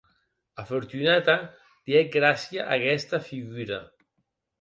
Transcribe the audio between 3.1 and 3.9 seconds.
figura.